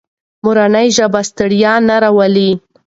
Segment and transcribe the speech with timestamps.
[0.43, 2.49] مورنۍ ژبه ستړیا نه راولي.